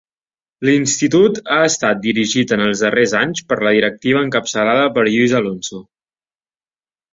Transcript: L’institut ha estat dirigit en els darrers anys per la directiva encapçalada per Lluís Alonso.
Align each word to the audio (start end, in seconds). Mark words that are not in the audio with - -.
L’institut 0.69 1.37
ha 1.55 1.57
estat 1.65 2.01
dirigit 2.05 2.53
en 2.57 2.63
els 2.69 2.81
darrers 2.87 3.13
anys 3.21 3.43
per 3.53 3.59
la 3.69 3.75
directiva 3.77 4.25
encapçalada 4.29 4.91
per 4.99 5.07
Lluís 5.11 5.39
Alonso. 5.43 5.85